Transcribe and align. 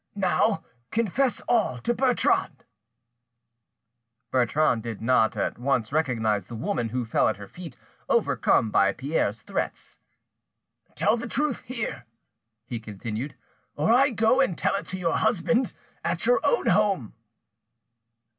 Now, 0.15 0.63
confess 0.89 1.41
all 1.41 1.77
to 1.81 1.93
Bertrande!" 1.93 2.63
Bertrande 4.31 4.81
did 4.81 4.99
not 4.99 5.37
at 5.37 5.59
once 5.59 5.91
recognise 5.91 6.47
the 6.47 6.55
woman, 6.55 6.89
who 6.89 7.05
fell 7.05 7.27
at 7.27 7.37
her 7.37 7.47
feet, 7.47 7.77
overcome 8.09 8.71
by 8.71 8.93
Pierre's 8.93 9.43
threats. 9.43 9.99
"Tell 10.95 11.17
the 11.17 11.27
truth 11.27 11.61
here," 11.65 12.05
he 12.65 12.79
continued, 12.79 13.35
"or 13.75 13.93
I 13.93 14.09
go 14.09 14.41
and 14.41 14.57
tell 14.57 14.73
it 14.73 14.87
to 14.87 14.97
your 14.97 15.17
husband, 15.17 15.71
at 16.03 16.25
your 16.25 16.39
own 16.43 16.65
home!" 16.69 17.13